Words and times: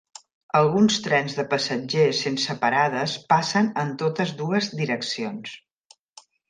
Alguns 0.59 0.95
trens 1.07 1.35
de 1.41 1.45
passatgers 1.51 2.23
sense 2.27 2.57
parades 2.65 3.15
passen 3.35 3.71
en 3.85 3.93
totes 4.05 4.35
dues 4.43 4.75
direccions. 4.83 5.59